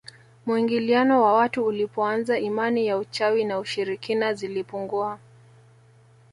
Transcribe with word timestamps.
Muingiliano 0.45 1.21
wa 1.23 1.33
watu 1.33 1.65
ulipoanza 1.65 2.39
imani 2.39 2.87
ya 2.87 2.97
uchawi 2.97 3.43
na 3.43 3.59
ushirikina 3.59 4.33
zilipungua 4.33 5.19